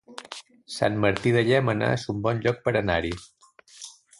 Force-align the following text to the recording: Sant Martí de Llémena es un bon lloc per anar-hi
Sant 0.75 0.95
Martí 1.03 1.33
de 1.35 1.43
Llémena 1.49 1.91
es 1.99 2.07
un 2.15 2.25
bon 2.29 2.43
lloc 2.47 2.65
per 2.69 2.77
anar-hi 2.81 3.17